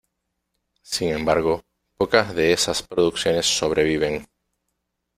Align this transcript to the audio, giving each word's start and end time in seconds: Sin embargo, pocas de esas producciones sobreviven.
Sin 0.81 1.09
embargo, 1.09 1.61
pocas 1.95 2.33
de 2.33 2.53
esas 2.53 2.81
producciones 2.81 3.45
sobreviven. 3.45 4.25